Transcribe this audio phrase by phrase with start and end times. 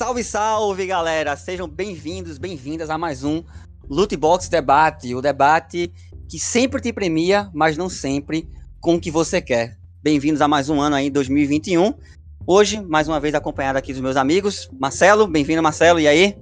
[0.00, 1.36] Salve, salve, galera!
[1.36, 3.44] Sejam bem-vindos, bem-vindas a mais um
[3.86, 5.92] Loot Box Debate, o debate
[6.26, 8.48] que sempre te premia, mas não sempre
[8.80, 9.76] com o que você quer.
[10.02, 11.92] Bem-vindos a mais um ano aí, 2021.
[12.46, 14.70] Hoje, mais uma vez, acompanhado aqui dos meus amigos.
[14.80, 16.34] Marcelo, bem-vindo, Marcelo, e aí?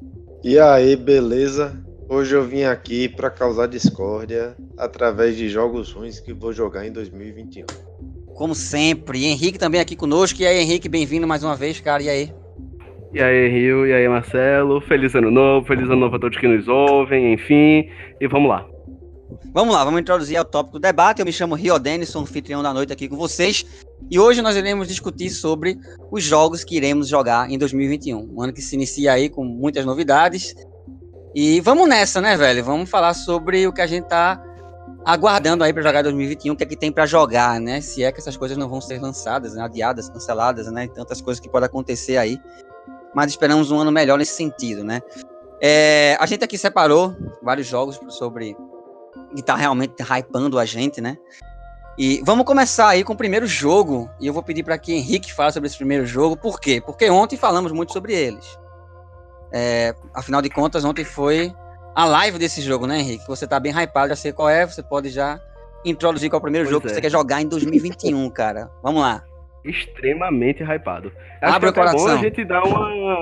[0.45, 1.85] E aí, beleza?
[2.09, 6.93] Hoje eu vim aqui para causar discórdia através de jogos ruins que vou jogar em
[6.93, 7.67] 2021.
[8.37, 10.41] Como sempre, Henrique também aqui conosco.
[10.41, 12.38] E aí, Henrique, bem-vindo mais uma vez, cara, e aí?
[13.13, 14.81] E aí, Rio, e aí, Marcelo.
[14.83, 17.89] Feliz ano novo, feliz ano novo a todos que nos ouvem, enfim.
[18.21, 18.67] E vamos lá.
[19.53, 21.21] Vamos lá, vamos introduzir ao tópico do debate.
[21.21, 23.65] Eu me chamo Rio Denison, anfitrião da noite aqui com vocês.
[24.11, 25.77] E hoje nós iremos discutir sobre
[26.11, 28.31] os jogos que iremos jogar em 2021.
[28.35, 30.55] Um ano que se inicia aí com muitas novidades.
[31.35, 32.63] E vamos nessa, né, velho?
[32.65, 34.43] Vamos falar sobre o que a gente tá
[35.05, 37.81] aguardando aí para jogar em 2021, o que é que tem para jogar, né?
[37.81, 39.63] Se é que essas coisas não vão ser lançadas, né?
[39.63, 40.89] adiadas, canceladas, né?
[40.89, 42.39] Tantas coisas que podem acontecer aí
[43.15, 45.01] mas esperamos um ano melhor nesse sentido, né?
[45.61, 48.57] É, a gente aqui separou vários jogos sobre
[49.35, 51.17] que tá realmente hypando a gente, né?
[51.99, 54.09] E vamos começar aí com o primeiro jogo.
[54.21, 56.37] E eu vou pedir para que Henrique fale sobre esse primeiro jogo.
[56.37, 56.81] Por quê?
[56.81, 58.47] Porque ontem falamos muito sobre eles.
[59.53, 61.53] É, afinal de contas, ontem foi
[61.95, 63.27] a live desse jogo, né, Henrique?
[63.27, 64.65] Você tá bem hypado, já sei qual é.
[64.65, 65.41] Você pode já
[65.85, 66.89] introduzir qual é o primeiro pois jogo é.
[66.89, 68.71] que você quer jogar em 2021, cara.
[68.81, 69.25] Vamos lá
[69.69, 71.13] extremamente hypado.
[71.41, 73.19] Acho Abre que é bom a gente dar uma.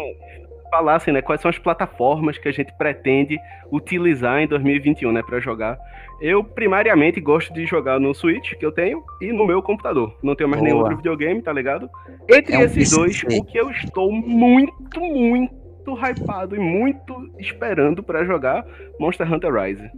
[0.70, 1.22] Falar assim, né?
[1.22, 3.38] Quais são as plataformas que a gente pretende
[3.70, 5.22] utilizar em 2021, né?
[5.22, 5.78] Pra jogar.
[6.20, 10.16] Eu, primariamente, gosto de jogar no Switch, que eu tenho, e no meu computador.
[10.22, 10.68] Não tenho mais Boa.
[10.68, 11.88] nenhum outro videogame, tá ligado?
[12.28, 18.02] Entre é um esses dois, o que eu estou muito, muito hypado e muito esperando
[18.02, 18.66] para jogar
[18.98, 19.90] Monster Hunter Rise.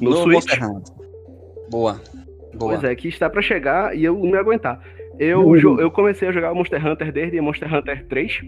[0.00, 0.58] No, no Switch.
[1.68, 2.00] Boa.
[2.54, 2.72] Boa.
[2.72, 4.80] Pois é, que está para chegar e eu não ia aguentar.
[5.20, 5.78] Eu, uhum.
[5.78, 8.40] eu comecei a jogar Monster Hunter desde Monster Hunter 3.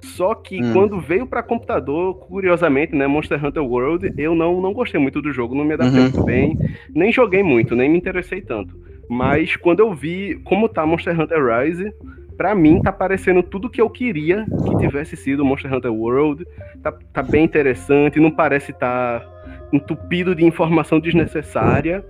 [0.00, 0.72] Só que hum.
[0.72, 5.32] quando veio para computador, curiosamente, né, Monster Hunter World, eu não, não gostei muito do
[5.32, 6.04] jogo, não me adaptei uhum.
[6.04, 6.58] muito bem,
[6.94, 8.74] nem joguei muito, nem me interessei tanto.
[9.08, 11.92] Mas quando eu vi como tá Monster Hunter Rise,
[12.38, 16.46] para mim tá parecendo tudo que eu queria que tivesse sido Monster Hunter World.
[16.82, 22.04] Tá, tá bem interessante, não parece estar tá entupido de informação desnecessária.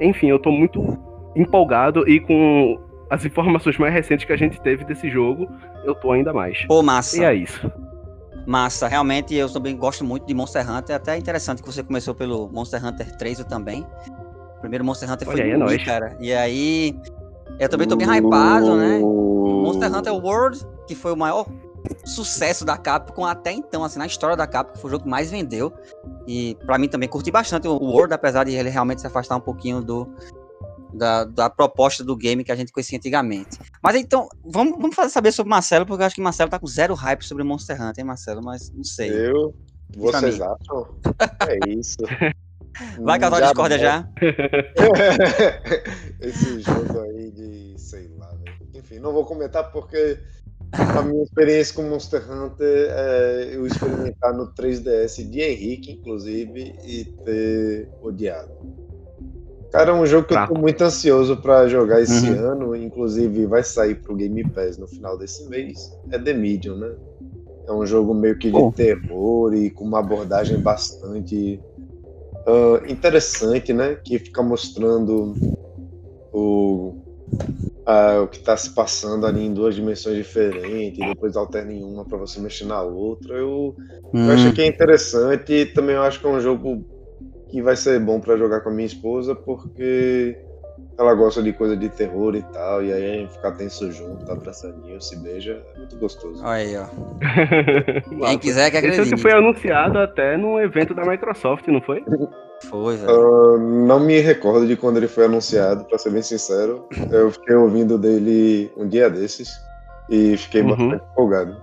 [0.00, 0.98] Enfim, eu tô muito
[1.36, 5.50] empolgado e com as informações mais recentes que a gente teve desse jogo,
[5.84, 6.64] eu tô ainda mais.
[6.66, 7.18] Pô, massa.
[7.18, 7.70] E é isso.
[8.46, 10.94] Massa, realmente eu também gosto muito de Monster Hunter.
[10.94, 13.84] É até interessante que você começou pelo Monster Hunter 3 eu também.
[14.56, 16.16] O primeiro Monster Hunter foi aí, do é Wii, cara.
[16.20, 16.96] E aí,
[17.58, 19.00] eu também tô bem hypado, né?
[19.00, 21.46] Monster Hunter World, que foi o maior
[22.04, 25.30] sucesso da Capcom até então, assim, na história da Capcom, foi o jogo que mais
[25.30, 25.72] vendeu.
[26.26, 29.40] E para mim também curti bastante o World, apesar de ele realmente se afastar um
[29.40, 30.08] pouquinho do,
[30.92, 33.58] da, da proposta do game que a gente conhecia antigamente.
[33.82, 36.66] Mas então, vamos, vamos fazer saber sobre Marcelo, porque eu acho que Marcelo tá com
[36.66, 38.42] zero hype sobre Monster Hunter, hein, Marcelo?
[38.42, 39.10] Mas não sei.
[39.10, 39.54] Eu?
[39.96, 41.00] Vocês acham?
[41.48, 41.96] É isso.
[43.00, 44.08] Vai causar discórdia já?
[46.20, 48.56] Esse jogo aí de, sei lá, né?
[48.74, 50.18] Enfim, não vou comentar porque
[50.72, 57.04] a minha experiência com Monster Hunter é eu experimentar no 3DS de Henrique, inclusive, e
[57.24, 58.52] ter odiado.
[59.70, 62.52] Cara, é um jogo que eu tô muito ansioso para jogar esse uhum.
[62.52, 65.96] ano, inclusive vai sair pro Game Pass no final desse mês.
[66.10, 66.92] É The Medium, né?
[67.68, 68.72] É um jogo meio que de oh.
[68.72, 71.60] terror e com uma abordagem bastante
[72.46, 73.96] uh, interessante, né?
[74.02, 75.34] Que fica mostrando
[76.32, 76.96] o,
[77.86, 81.84] uh, o que está se passando ali em duas dimensões diferentes, e depois alterna em
[81.84, 83.36] uma para você mexer na outra.
[83.36, 83.76] Eu,
[84.12, 84.26] hum.
[84.26, 86.84] eu acho que é interessante e também eu acho que é um jogo
[87.50, 90.38] que vai ser bom para jogar com a minha esposa, porque
[90.98, 95.00] ela gosta de coisa de terror e tal, e aí ficar tenso junto, tá abraçadinho,
[95.00, 96.42] se beija, é muito gostoso.
[96.44, 96.86] Olha aí, ó.
[98.26, 99.02] Quem quiser que acredite.
[99.02, 102.04] Esse foi anunciado até no evento da Microsoft, não foi?
[102.68, 103.54] Foi, velho.
[103.54, 106.86] Uh, não me recordo de quando ele foi anunciado, para ser bem sincero.
[107.10, 109.58] Eu fiquei ouvindo dele um dia desses
[110.10, 110.68] e fiquei uhum.
[110.68, 111.56] bastante empolgado.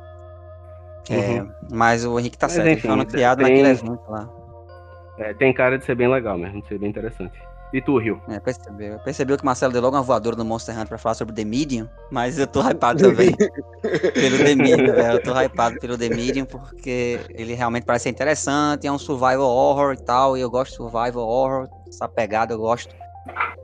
[1.09, 1.49] É, uhum.
[1.71, 3.51] mas o Henrique tá mas, certo, enfim, ele foi anunciado tem...
[3.51, 4.29] naquele evento lá.
[5.17, 7.37] É, tem cara de ser bem legal mesmo, de ser bem interessante.
[7.73, 8.21] E tu, Rio?
[8.29, 8.97] É, percebeu.
[8.99, 11.43] Percebeu que o Marcelo deu logo uma voadora no Monster Hunter pra falar sobre The
[11.43, 13.35] Medium, mas eu tô hypado também
[14.13, 15.13] pelo The Medium, velho.
[15.13, 19.49] Eu tô hypado pelo The Medium porque ele realmente parece ser interessante, é um survival
[19.49, 22.95] horror e tal, e eu gosto de survival horror, essa pegada eu gosto.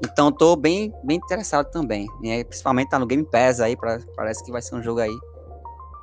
[0.03, 2.05] Então tô bem, bem interessado também.
[2.21, 5.00] E aí, principalmente tá no Game Pass aí, pra, parece que vai ser um jogo
[5.00, 5.17] aí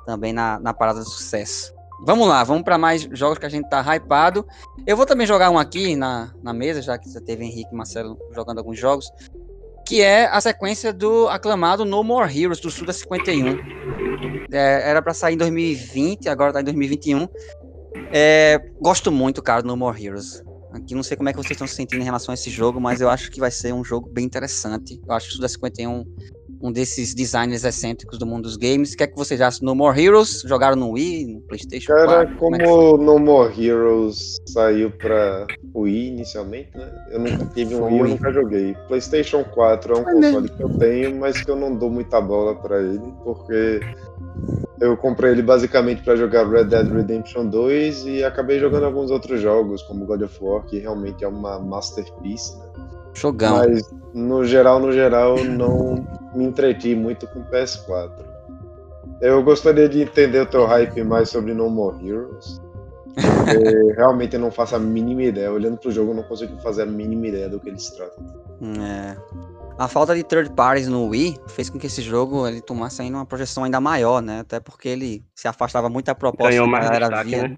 [0.07, 1.71] também na, na parada de sucesso.
[2.03, 4.45] Vamos lá, vamos para mais jogos que a gente tá hypado.
[4.87, 7.75] Eu vou também jogar um aqui na, na mesa, já que você teve Henrique e
[7.75, 9.11] Marcelo jogando alguns jogos,
[9.87, 13.59] que é a sequência do aclamado No More Heroes do Suda 51.
[14.51, 17.27] É, era para sair em 2020, agora tá em 2021.
[18.11, 20.43] É, gosto muito, cara, do No More Heroes.
[20.73, 22.79] Aqui não sei como é que vocês estão se sentindo em relação a esse jogo,
[22.79, 24.99] mas eu acho que vai ser um jogo bem interessante.
[25.05, 26.05] Eu acho que o Suda 51
[26.61, 28.93] um desses designers excêntricos do mundo dos games.
[28.93, 29.65] O que é que vocês acham?
[29.65, 30.41] No More Heroes?
[30.45, 32.37] Jogaram no Wii, no PlayStation Cara, 4?
[32.37, 32.65] como, é
[33.03, 36.91] No More Heroes saiu pra Wii inicialmente, né?
[37.11, 38.75] Eu nunca tive um Wii, eu nunca joguei.
[38.87, 42.55] PlayStation 4 é um console que eu tenho, mas que eu não dou muita bola
[42.55, 43.81] pra ele, porque
[44.79, 49.39] eu comprei ele basicamente para jogar Red Dead Redemption 2 e acabei jogando alguns outros
[49.41, 52.65] jogos, como God of War, que realmente é uma masterpiece, né?
[53.13, 53.57] Jogão.
[53.57, 58.11] Mas no geral, no geral, não me entreti muito com PS4.
[59.21, 62.59] Eu gostaria de entender o teu hype mais sobre No More Heroes.
[63.13, 65.51] Porque realmente eu não faço a mínima ideia.
[65.51, 68.15] Olhando pro jogo, eu não consigo fazer a mínima ideia do que ele se trata.
[68.79, 69.15] É.
[69.77, 73.17] A falta de third parties no Wii fez com que esse jogo ele tomasse ainda
[73.17, 74.41] uma projeção ainda maior, né?
[74.41, 77.47] Até porque ele se afastava muito da proposta Ganhou que a mais galera destaque, via.
[77.47, 77.57] né?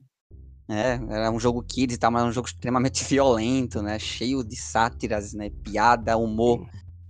[0.69, 3.99] É, era um jogo kids e tal, mas era um jogo extremamente violento, né?
[3.99, 5.49] Cheio de sátiras, né?
[5.63, 6.59] Piada, humor,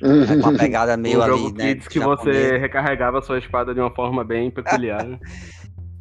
[0.02, 0.28] né?
[0.28, 1.74] com uma pegada meio um ali, jogo né?
[1.74, 5.06] Kids que você recarregava sua espada de uma forma bem peculiar.
[5.06, 5.20] né?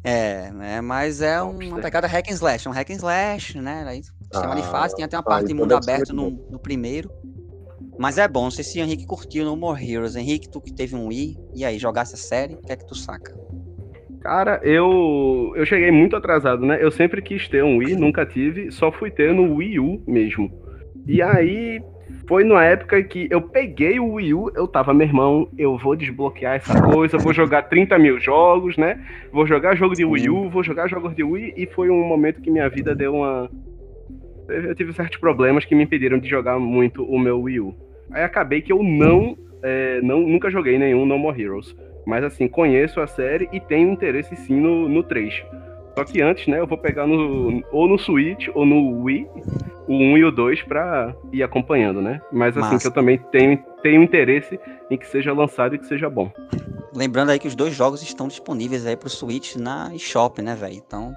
[0.05, 0.81] É, né?
[0.81, 3.85] Mas é uma pegada hack and slash, é um hack and slash, né?
[3.87, 6.29] Aí, sistema de Ah, fase, tem até uma ah, parte de então mundo aberto no,
[6.29, 7.09] no primeiro.
[7.97, 10.17] Mas é bom, não sei se o Henrique curtiu No More Heroes.
[10.17, 12.85] Henrique, tu que teve um Wii, e aí, jogasse a série, o que é que
[12.85, 13.33] tu saca?
[14.23, 16.79] Cara, eu eu cheguei muito atrasado, né?
[16.81, 20.49] Eu sempre quis ter um Wii, nunca tive, só fui ter no Wii U mesmo.
[21.05, 21.81] E aí
[22.25, 25.93] foi numa época que eu peguei o Wii U, eu tava, meu irmão, eu vou
[25.93, 29.05] desbloquear essa coisa, vou jogar 30 mil jogos, né?
[29.29, 32.41] Vou jogar jogo de Wii U, vou jogar jogos de Wii, e foi um momento
[32.41, 33.51] que minha vida deu uma.
[34.47, 37.75] Eu tive certos problemas que me impediram de jogar muito o meu Wii U.
[38.09, 41.75] Aí acabei que eu não, é, não nunca joguei nenhum No More Heroes.
[42.05, 45.43] Mas assim, conheço a série e tenho interesse sim no, no 3.
[45.95, 49.27] Só que antes, né, eu vou pegar no, ou no Switch ou no Wii,
[49.87, 52.19] o 1 e o 2 pra ir acompanhando, né?
[52.31, 52.79] Mas assim, Massa.
[52.79, 54.59] que eu também tenho, tenho interesse
[54.89, 56.31] em que seja lançado e que seja bom.
[56.95, 60.75] Lembrando aí que os dois jogos estão disponíveis aí pro Switch na eShop, né, velho?
[60.75, 61.13] Então,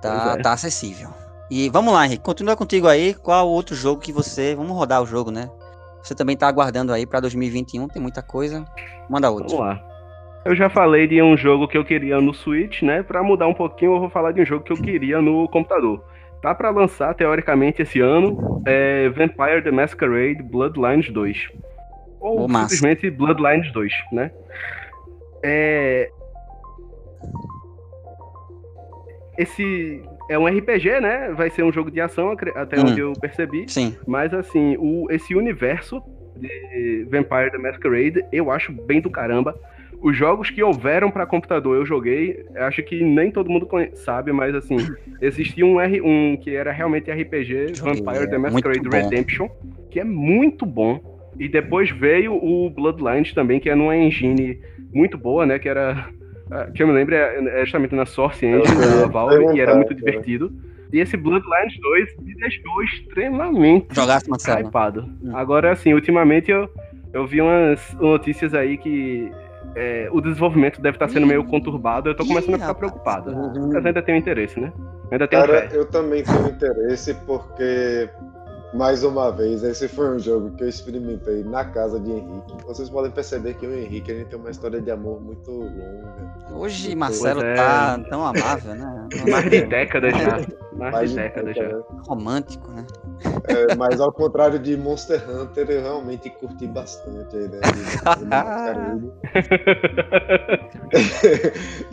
[0.00, 0.42] tá, é.
[0.42, 1.10] tá acessível.
[1.50, 3.14] E vamos lá, Henrique, continua contigo aí.
[3.14, 4.54] Qual o outro jogo que você.
[4.54, 5.50] Vamos rodar o jogo, né?
[6.06, 8.64] Você também tá aguardando aí pra 2021, tem muita coisa.
[9.10, 9.56] Manda outro.
[9.56, 9.82] Vamos lá.
[10.44, 13.02] Eu já falei de um jogo que eu queria no Switch, né?
[13.02, 16.04] Pra mudar um pouquinho, eu vou falar de um jogo que eu queria no computador.
[16.40, 21.48] Tá pra lançar, teoricamente, esse ano, é Vampire the Masquerade Bloodlines 2.
[22.20, 22.76] Ou Ô, massa.
[22.76, 24.30] simplesmente Bloodlines 2, né?
[25.42, 26.08] É...
[29.36, 31.32] Esse é um RPG, né?
[31.36, 32.86] Vai ser um jogo de ação, até Hum.
[32.86, 33.64] onde eu percebi.
[33.68, 33.94] Sim.
[34.06, 36.02] Mas assim, o, esse universo
[36.36, 39.54] de Vampire the Masquerade eu acho bem do caramba.
[40.02, 44.30] Os jogos que houveram pra computador eu joguei, eu acho que nem todo mundo sabe,
[44.30, 44.76] mas assim,
[45.22, 48.88] existia um, R, um que era realmente RPG, Joguei, Vampire the é Masquerade.
[48.88, 49.48] Redemption,
[49.90, 51.00] que é muito bom.
[51.38, 54.58] E depois veio o Bloodlines também, que é numa engine
[54.92, 55.58] muito boa, né?
[55.58, 56.08] Que era.
[56.50, 59.74] Ah, Que eu me lembro, é é justamente na Source Engine da Valve, e era
[59.74, 60.52] muito divertido.
[60.92, 64.68] E esse Bloodlines 2 me deixou extremamente Jogasse, Marcelo.
[64.68, 65.08] hypado.
[65.22, 65.36] Hum.
[65.36, 66.70] Agora, assim, ultimamente eu,
[67.12, 69.30] eu vi umas notícias aí que
[69.74, 72.08] é, o desenvolvimento deve estar sendo meio conturbado.
[72.08, 73.34] Eu tô começando a ficar preocupado.
[73.72, 74.72] Mas ainda tenho interesse, né?
[75.10, 75.76] Ainda tenho Cara, fé.
[75.76, 78.08] eu também tenho interesse porque,
[78.74, 82.54] mais uma vez, esse foi um jogo que eu experimentei na casa de Henrique.
[82.66, 86.26] Vocês podem perceber que o Henrique ele tem uma história de amor muito longa.
[86.52, 87.54] Hoje Marcelo é.
[87.54, 89.08] tá tão amável, né?
[89.30, 90.40] Mais de décadas já.
[90.72, 91.82] Mais Mais de décadas já.
[92.06, 92.86] Romântico, né?
[93.48, 97.78] É, mas ao contrário de Monster Hunter, eu realmente curti bastante a ideia de,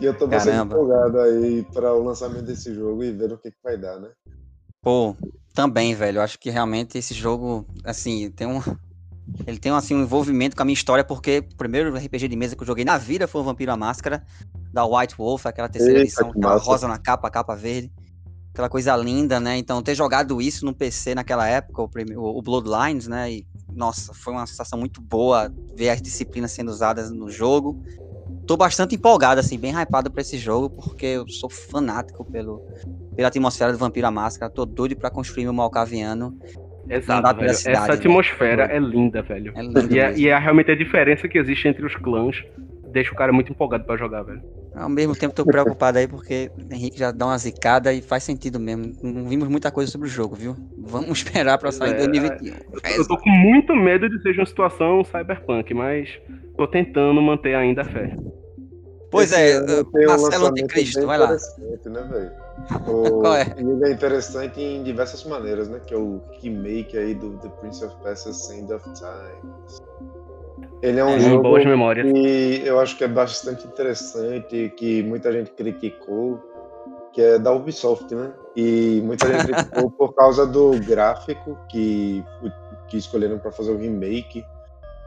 [0.00, 0.74] e eu tô bastante Caramba.
[0.74, 4.10] empolgado aí para o lançamento desse jogo e ver o que, que vai dar, né?
[4.82, 5.16] Pô,
[5.54, 6.18] também, velho.
[6.18, 8.60] Eu acho que realmente esse jogo, assim, tem um.
[9.46, 12.54] Ele tem assim, um envolvimento com a minha história, porque o primeiro RPG de mesa
[12.54, 14.22] que eu joguei na vida foi o Vampiro à Máscara,
[14.70, 16.66] da White Wolf, aquela terceira Eita, edição, que aquela massa.
[16.66, 17.90] rosa na capa, capa verde.
[18.52, 19.56] Aquela coisa linda, né?
[19.56, 23.32] Então, ter jogado isso no PC naquela época, o, o o Bloodlines, né?
[23.32, 27.80] E, nossa, foi uma sensação muito boa ver as disciplinas sendo usadas no jogo.
[28.46, 32.62] Tô bastante empolgado, assim, bem hypado pra esse jogo, porque eu sou fanático pelo,
[33.16, 34.50] pela atmosfera do Vampiro à Máscara.
[34.50, 36.36] Tô doido pra construir meu Malcaviano.
[36.88, 37.54] Exato, velho.
[37.54, 37.94] cidade, Essa né?
[37.94, 39.52] atmosfera é linda, velho.
[39.56, 42.36] É lindo E, é, e é realmente a diferença que existe entre os clãs
[42.94, 44.40] deixa o cara muito empolgado pra jogar, velho.
[44.74, 48.22] Ao mesmo tempo, tô preocupado aí, porque o Henrique já dá uma zicada e faz
[48.22, 48.92] sentido mesmo.
[49.02, 50.56] Não vimos muita coisa sobre o jogo, viu?
[50.78, 52.54] Vamos esperar pra sair em É, 2021.
[52.96, 56.08] Eu tô com muito medo de ser uma situação cyberpunk, mas
[56.56, 58.16] tô tentando manter ainda a fé.
[59.10, 61.32] Pois Esse é, Marcelo Anticristo, vai lá.
[61.32, 62.30] Né, velho?
[62.86, 63.46] O- Qual é?
[63.56, 65.80] É interessante em diversas maneiras, né?
[65.84, 69.84] Que é o remake aí do The Prince of Persia End of Time.
[70.82, 72.06] Ele é um É, jogo boas memórias.
[72.12, 76.38] que eu acho que é bastante interessante, que muita gente criticou,
[77.12, 78.32] que é da Ubisoft, né?
[78.54, 82.22] E muita gente criticou por causa do gráfico que,
[82.88, 84.44] que escolheram para fazer o remake.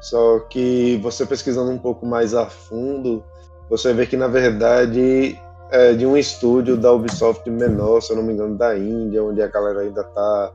[0.02, 3.24] Só que você pesquisando um pouco mais a fundo,
[3.70, 5.40] você vê que na verdade
[5.72, 9.42] é de um estúdio da Ubisoft menor, se eu não me engano, da Índia, onde
[9.42, 10.54] a galera ainda está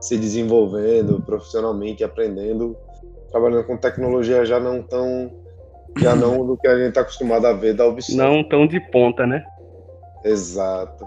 [0.00, 2.76] se desenvolvendo profissionalmente, aprendendo,
[3.30, 5.30] trabalhando com tecnologia já não tão
[5.98, 8.16] já não do que a gente está acostumado a ver da Ubisoft.
[8.16, 9.44] Não tão de ponta, né?
[10.24, 11.06] Exato.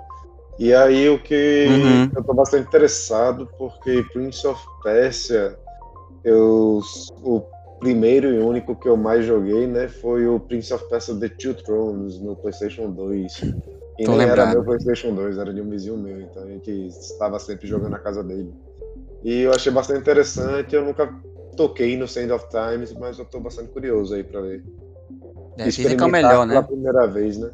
[0.60, 2.12] E aí o que Uhum.
[2.16, 5.58] eu tô bastante interessado, porque Prince of Persia,
[6.24, 6.80] eu,
[7.24, 7.44] o
[7.80, 11.54] primeiro e único que eu mais joguei, né, foi o Prince of Persia The Two
[11.56, 13.42] Thrones no PlayStation 2.
[13.98, 14.54] E Tô nem era lembrado.
[14.54, 18.00] meu PlayStation 2, era de um vizinho meu, então a gente estava sempre jogando na
[18.00, 18.54] casa dele.
[19.24, 21.14] E eu achei bastante interessante, eu nunca
[21.56, 24.64] toquei no Sand of Times, mas eu tô bastante curioso aí pra ver.
[25.58, 26.68] É, dizem que é o melhor, pela né?
[26.68, 27.50] primeira vez, né?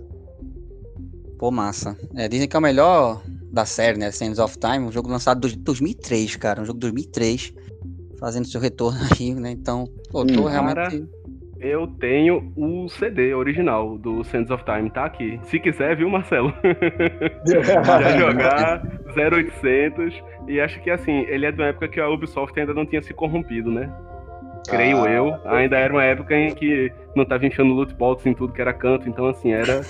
[1.38, 1.96] Pô, massa.
[2.16, 4.12] É, dizem que é o melhor da série, né?
[4.12, 6.62] Sands of Time, um jogo lançado em 2003, cara.
[6.62, 7.54] Um jogo de 2003.
[8.22, 9.51] Fazendo seu retorno aí, né?
[9.51, 10.46] Então, pô, tô Hum.
[10.48, 11.04] realmente.
[11.60, 15.40] Eu tenho o CD original do Sands of Time, tá aqui.
[15.44, 16.51] Se quiser, viu, Marcelo?
[17.46, 18.84] Já jogar
[19.16, 20.24] 0800.
[20.48, 23.01] E acho que assim, ele é de uma época que a Ubisoft ainda não tinha
[23.04, 23.92] se corrompido, né?
[24.68, 25.36] Creio Ah, eu.
[25.46, 28.74] Ainda era uma época em que não tava enfiando loot box em tudo que era
[28.74, 29.82] canto, então assim, era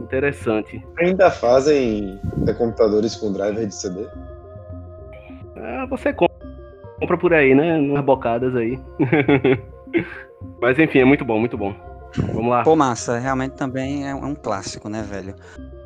[0.00, 0.84] interessante.
[0.98, 4.06] Ainda fazem é, computadores com driver de CD?
[5.56, 6.35] Ah, você compra,
[6.98, 7.78] compra por aí, né?
[7.78, 8.78] Umas bocadas aí.
[10.60, 11.74] Mas enfim, é muito bom, muito bom.
[12.32, 12.62] Vamos lá.
[12.62, 13.18] Pô, massa.
[13.18, 15.34] Realmente também é um é um clássico, né, velho?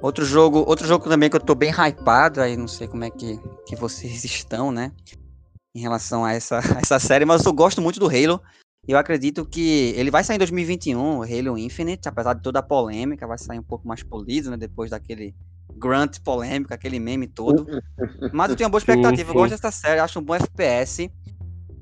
[0.01, 3.11] Outro jogo, outro jogo também que eu tô bem hypado, aí não sei como é
[3.11, 4.93] que, que vocês estão, né?
[5.75, 8.41] Em relação a essa, a essa série, mas eu gosto muito do Halo.
[8.89, 12.63] Eu acredito que ele vai sair em 2021, o Halo Infinite, apesar de toda a
[12.63, 14.57] polêmica, vai sair um pouco mais polido, né?
[14.57, 15.35] Depois daquele
[15.77, 17.67] Grant polêmico, aquele meme todo.
[18.33, 21.11] Mas eu tenho uma boa expectativa, eu gosto dessa série, acho um bom FPS.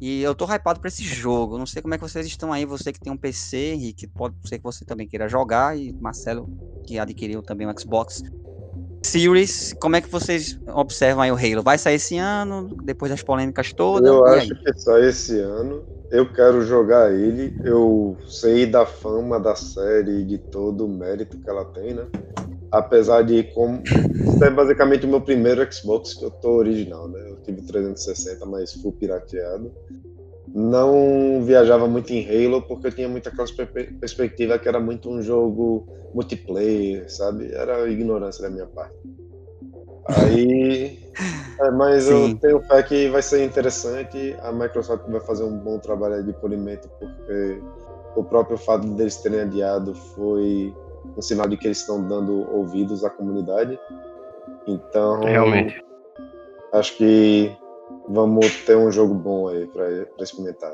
[0.00, 1.58] E eu tô hypado pra esse jogo.
[1.58, 4.36] Não sei como é que vocês estão aí, você que tem um PC, Henrique, pode
[4.46, 6.48] ser que você também queira jogar, e Marcelo,
[6.86, 8.22] que adquiriu também o Xbox
[9.04, 9.74] Series.
[9.80, 11.62] Como é que vocês observam aí o Halo?
[11.62, 14.08] Vai sair esse ano, depois das polêmicas todas?
[14.08, 15.84] Eu acho que sai esse ano.
[16.10, 17.54] Eu quero jogar ele.
[17.64, 22.06] Eu sei da fama da série e de todo o mérito que ela tem, né?
[22.70, 23.82] Apesar de como.
[24.24, 27.20] Isso é basicamente o meu primeiro Xbox que eu tô original, né?
[27.30, 29.72] Eu tive 360, mas fui pirateado.
[30.54, 35.10] Não viajava muito em Halo porque eu tinha muita aquela perspe- perspectiva que era muito
[35.10, 37.52] um jogo multiplayer, sabe?
[37.54, 38.96] Era ignorância da minha parte.
[40.06, 40.98] Aí.
[41.60, 42.34] é, mas Sim.
[42.34, 44.36] eu tenho fé que vai ser interessante.
[44.40, 47.64] A Microsoft vai fazer um bom trabalho de polimento, porque
[48.14, 50.78] o próprio fato deles terem adiado foi
[51.16, 53.78] um sinal de que eles estão dando ouvidos à comunidade.
[54.66, 55.82] Então, Realmente.
[56.72, 57.50] acho que
[58.08, 60.72] vamos ter um jogo bom aí pra, pra experimentar.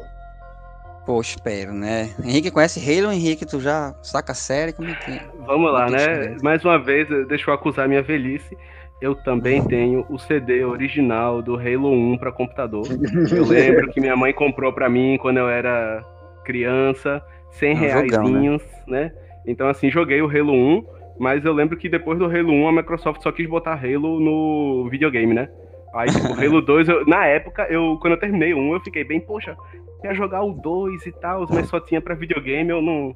[1.07, 2.15] Pô, espero, né?
[2.25, 4.73] Henrique conhece Halo, Henrique, tu já saca a série?
[4.73, 5.27] Como é que é?
[5.47, 6.37] Vamos lá, né?
[6.43, 8.57] Mais uma vez, deixa eu acusar minha velhice.
[9.03, 12.87] Eu também tenho o CD original do Halo 1 para computador.
[13.31, 16.03] Eu lembro que minha mãe comprou para mim quando eu era
[16.43, 19.13] criança, 100 É um jogão, reaisinhos, né?
[19.47, 20.85] Então, assim, joguei o Halo 1,
[21.19, 24.89] mas eu lembro que depois do Halo 1 a Microsoft só quis botar Halo no
[24.91, 25.49] videogame, né?
[25.95, 28.81] Aí, tipo, o Halo 2, eu- na época, eu, quando eu terminei o 1, eu
[28.81, 29.57] fiquei bem, poxa,
[30.03, 33.15] ia jogar o 2 e tal, mas só tinha pra videogame, eu não,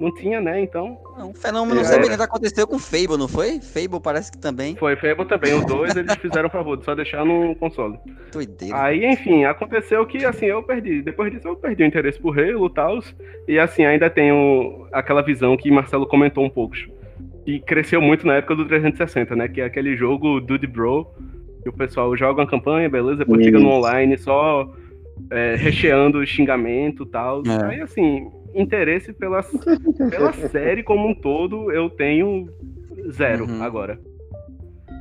[0.00, 0.60] não tinha, né?
[0.60, 1.84] Então, Um fenômeno É.
[1.84, 3.60] semelhante aconteceu com Fable, não foi?
[3.60, 4.76] Fable parece que também.
[4.76, 5.54] Foi Fable também.
[5.54, 7.98] O 2 eles fizeram o favor de só deixar no console.
[8.32, 8.82] Doideira.
[8.82, 11.02] Aí, enfim, aconteceu que assim, eu perdi.
[11.02, 12.98] Depois disso, eu perdi o interesse por Halo e tal.
[13.48, 16.76] E assim, ainda tenho aquela visão que Marcelo comentou um pouco.
[17.46, 19.48] E cresceu muito na época do 360, né?
[19.48, 21.06] Que é aquele jogo Dude Bro.
[21.62, 23.18] Que o pessoal joga uma campanha, beleza?
[23.18, 23.76] Depois fica no Isso.
[23.78, 24.68] online só
[25.30, 27.42] é, recheando xingamento e tal.
[27.46, 27.64] É.
[27.74, 29.40] Aí, assim, interesse pela,
[30.10, 32.48] pela série como um todo, eu tenho
[33.10, 33.62] zero Uhum.
[33.62, 33.98] agora.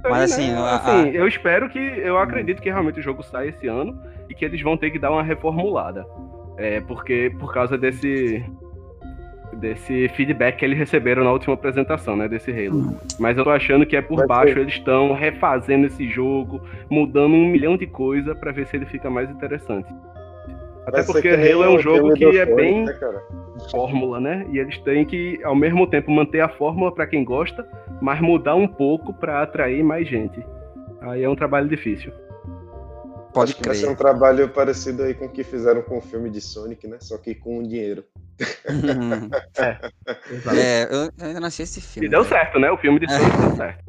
[0.08, 1.80] Mas, assim, né, a- assim, eu espero que.
[1.80, 5.00] Eu acredito que realmente o jogo saia esse ano e que eles vão ter que
[5.00, 6.06] dar uma reformulada.
[6.58, 8.44] É, porque por causa desse.
[9.54, 12.28] Desse feedback que eles receberam na última apresentação, né?
[12.28, 12.98] Desse Halo.
[13.20, 14.60] Mas eu tô achando que é por Vai baixo, ser.
[14.60, 19.10] eles estão refazendo esse jogo, mudando um milhão de coisas pra ver se ele fica
[19.10, 19.88] mais interessante.
[20.86, 22.96] Até porque Halo é um jogo que é bem né,
[23.72, 24.46] fórmula, né?
[24.52, 27.68] E eles têm que, ao mesmo tempo, manter a fórmula para quem gosta,
[28.02, 30.46] mas mudar um pouco para atrair mais gente.
[31.02, 32.12] Aí é um trabalho difícil.
[33.34, 36.02] Pode Acho que vai ser um trabalho parecido aí com o que fizeram com o
[36.02, 36.98] filme de Sonic, né?
[37.02, 38.04] Só que com dinheiro.
[39.58, 39.78] é,
[40.58, 42.08] é, eu ainda não assisti esse filme.
[42.08, 42.30] E deu né?
[42.30, 42.72] certo, né?
[42.72, 43.84] O filme de Sonic deu certo.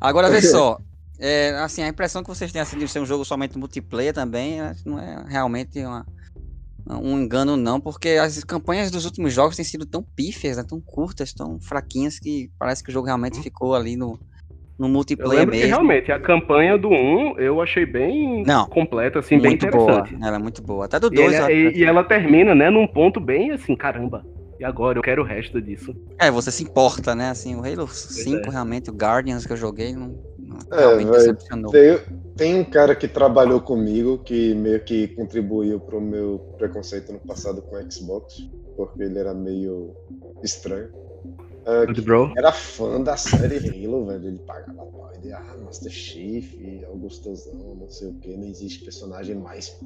[0.00, 0.78] Agora, vê só.
[1.20, 4.58] É, assim, a impressão que vocês têm assim, de ser um jogo somente multiplayer também
[4.84, 6.06] não é realmente uma,
[6.96, 10.80] um engano, não, porque as campanhas dos últimos jogos têm sido tão pífias, né, tão
[10.80, 14.18] curtas, tão fraquinhas, que parece que o jogo realmente ficou ali no,
[14.78, 15.66] no multiplayer mesmo.
[15.66, 20.14] realmente, a campanha do 1 eu achei bem não, completa, assim, bem interessante.
[20.14, 20.28] Boa.
[20.28, 20.84] Ela é muito boa.
[20.84, 21.32] Até do 2.
[21.32, 24.24] E, ela, e, e ela termina, né, num ponto bem assim, caramba.
[24.60, 25.94] E agora eu quero o resto disso.
[26.18, 27.30] É, você se importa, né?
[27.30, 28.50] Assim, o Halo 5, é.
[28.50, 31.70] realmente, o Guardians que eu joguei, não, não é, realmente decepcionou.
[31.70, 31.96] Tem,
[32.38, 37.60] tem, um cara que trabalhou comigo que meio que contribuiu pro meu preconceito no passado
[37.60, 39.94] com o Xbox, porque ele era meio
[40.42, 40.88] estranho.
[41.66, 44.28] Uh, era fã da série Halo, velho.
[44.28, 45.10] Ele pagava pau.
[45.14, 48.36] Ele, ah, Master Chief, é o gostosão, não sei o que.
[48.36, 49.76] Não existe personagem mais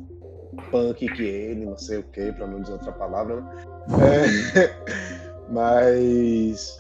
[0.71, 3.51] punk que ele, não sei o que, pra não dizer outra palavra, né?
[4.55, 6.79] É, mas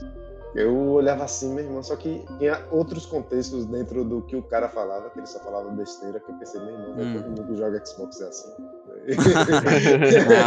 [0.54, 4.68] eu olhava assim, meu irmão, só que tinha outros contextos dentro do que o cara
[4.68, 7.14] falava, que ele só falava besteira, que eu pensei, meu irmão, hum.
[7.14, 8.52] todo mundo que joga Xbox é assim.
[8.58, 9.24] não,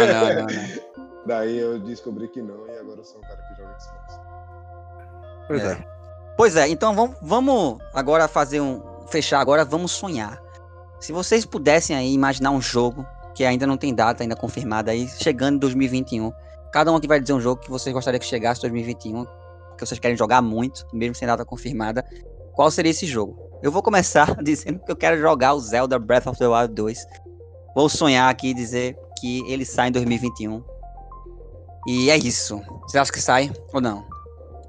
[0.08, 0.96] não, não, não.
[1.26, 4.20] Daí eu descobri que não, e agora eu sou um cara que joga Xbox.
[5.48, 5.72] Pois é.
[5.72, 5.96] é.
[6.38, 8.82] Pois é, então vamos, vamos agora fazer um.
[9.08, 10.42] Fechar agora, vamos sonhar.
[11.00, 15.08] Se vocês pudessem aí imaginar um jogo que ainda não tem data ainda confirmada aí,
[15.08, 16.32] chegando em 2021.
[16.72, 19.26] Cada um aqui vai dizer um jogo que vocês gostariam que chegasse em 2021,
[19.76, 22.04] que vocês querem jogar muito, mesmo sem data confirmada.
[22.54, 23.38] Qual seria esse jogo?
[23.62, 27.06] Eu vou começar dizendo que eu quero jogar o Zelda Breath of the Wild 2.
[27.76, 30.64] Vou sonhar aqui e dizer que ele sai em 2021.
[31.88, 32.62] E é isso.
[32.84, 34.06] Você acha que sai ou não?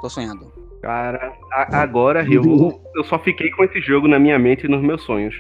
[0.01, 0.53] Tô sonhando.
[0.83, 4.83] Cara, a, agora eu, eu só fiquei com esse jogo na minha mente e nos
[4.83, 5.35] meus sonhos.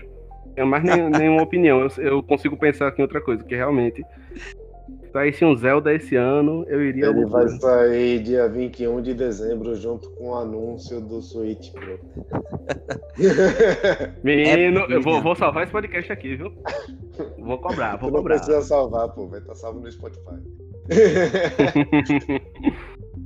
[0.46, 1.80] Não tenho mais nem, nenhuma opinião.
[1.80, 4.02] Eu, eu, consigo pensar aqui em outra coisa, que realmente.
[5.16, 7.06] Saísse um Zelda esse ano, eu iria.
[7.06, 11.98] Ele vai sair dia 21 de dezembro, junto com o anúncio do Switch Pro.
[14.22, 16.52] Menino, é eu vou, vou, salvar esse podcast aqui, viu?
[17.38, 18.34] Vou cobrar, vou tu cobrar.
[18.34, 20.36] Não precisa salvar, pô, vai estar tá salvo no Spotify.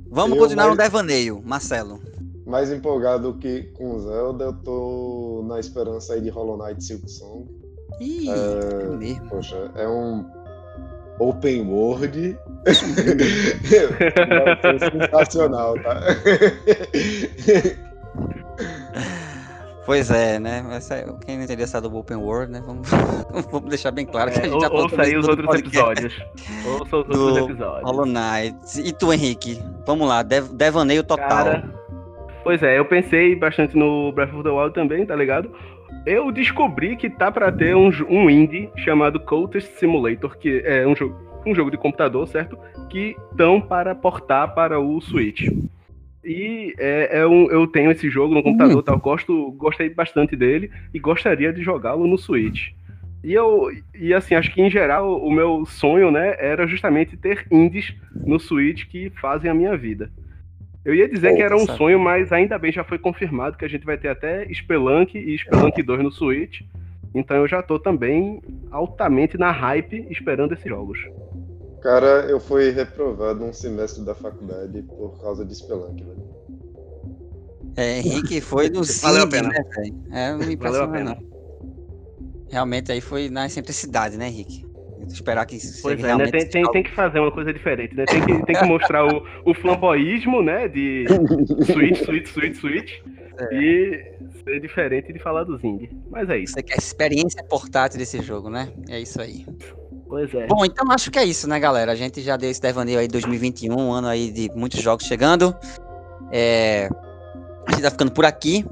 [0.09, 0.77] Vamos eu continuar mais...
[0.77, 1.99] no devaneio, Marcelo.
[2.45, 7.49] Mais empolgado que com Zelda, eu tô na esperança aí de Hollow Knight Silk Song.
[7.99, 9.27] Ih, é, é mesmo.
[9.27, 10.23] Poxa, é um
[11.21, 12.37] open world.
[14.91, 16.01] sensacional, tá?
[19.85, 20.63] Pois é, né?
[21.25, 22.63] quem não interessado no Open World, né?
[22.65, 22.87] Vamos,
[23.51, 26.23] vamos deixar bem claro que a gente é, já Ouça aí os outros episódios.
[26.65, 27.83] Ouça os outros episódios.
[27.83, 28.55] Hollow Knight.
[28.85, 29.59] E tu, Henrique?
[29.85, 31.27] Vamos lá, dev, devaneio total.
[31.27, 31.63] Cara,
[32.43, 35.51] pois é, eu pensei bastante no Breath of the Wild também, tá ligado?
[36.05, 40.95] Eu descobri que tá para ter um, um indie chamado Contest Simulator, que é um
[40.95, 42.57] jogo, um jogo de computador, certo?
[42.89, 45.47] Que estão para portar para o Switch.
[46.23, 48.83] E é, é um, eu tenho esse jogo no computador, uhum.
[48.83, 52.69] tal, gosto, gostei bastante dele e gostaria de jogá-lo no Switch.
[53.23, 57.45] E eu e assim, acho que em geral o meu sonho, né, era justamente ter
[57.51, 60.11] indies no Switch que fazem a minha vida.
[60.83, 63.67] Eu ia dizer que era um sonho, mas ainda bem já foi confirmado que a
[63.67, 66.61] gente vai ter até Spelunk e Spelunk 2 no Switch.
[67.13, 68.41] Então eu já tô também
[68.71, 70.97] altamente na hype esperando esses jogos.
[71.81, 76.31] Cara, eu fui reprovado um semestre da faculdade por causa de Spelunk, velho.
[77.75, 79.49] É, Henrique foi no Valeu a pena.
[79.49, 79.63] né?
[80.11, 81.17] É, não me Valeu a pena.
[82.49, 84.65] Realmente aí foi na excentricidade, né, Henrique?
[85.07, 86.27] Esperar que isso Pois é, né?
[86.27, 88.05] tem, tem, tem, que fazer uma coisa diferente, né?
[88.05, 90.67] Tem que, tem que mostrar o, o flamboísmo, né?
[90.67, 91.05] De
[91.65, 92.91] switch, switch, switch, switch.
[93.39, 93.55] É.
[93.55, 94.11] E
[94.43, 95.89] ser diferente de falar dos indie.
[96.09, 96.53] Mas é isso.
[96.53, 98.71] Você quer experiência portátil desse jogo, né?
[98.89, 99.45] É isso aí.
[100.07, 100.45] Pois é.
[100.45, 101.91] Bom, então acho que é isso, né, galera?
[101.91, 105.55] A gente já deu esse devaneio aí 2021, um ano aí de muitos jogos chegando.
[106.31, 106.89] É...
[107.65, 108.65] A gente tá ficando por aqui,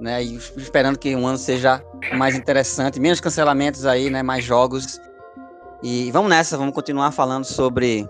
[0.00, 0.22] né?
[0.22, 1.82] E esperando que um ano seja
[2.16, 4.22] mais interessante, menos cancelamentos aí, né?
[4.22, 5.00] Mais jogos.
[5.82, 8.08] E vamos nessa, vamos continuar falando sobre,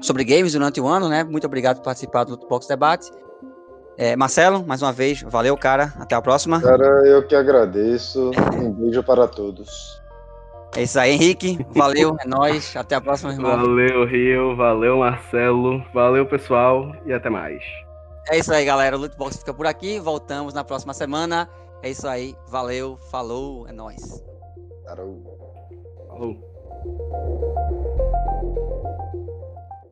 [0.00, 1.24] sobre games durante o ano, né?
[1.24, 3.10] Muito obrigado por participar do Box Debate.
[3.96, 5.92] É, Marcelo, mais uma vez, valeu, cara.
[5.98, 6.60] Até a próxima.
[6.60, 8.30] Cara, eu que agradeço.
[8.54, 10.00] Um beijo para todos.
[10.76, 11.58] É isso aí, Henrique.
[11.74, 12.76] Valeu, é nóis.
[12.76, 13.56] Até a próxima, irmão.
[13.56, 14.56] Valeu, Rio.
[14.56, 15.84] Valeu, Marcelo.
[15.92, 16.94] Valeu, pessoal.
[17.04, 17.62] E até mais.
[18.30, 18.96] É isso aí, galera.
[18.96, 19.98] O Lootbox fica por aqui.
[19.98, 21.48] Voltamos na próxima semana.
[21.82, 22.36] É isso aí.
[22.48, 24.24] Valeu, falou, é nóis.
[24.86, 25.38] Falou.
[26.08, 26.49] Falou
[26.98, 27.69] thank you